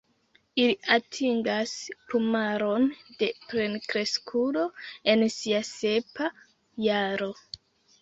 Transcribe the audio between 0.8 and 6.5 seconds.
atingas plumaron de plenkreskulo en sia sepa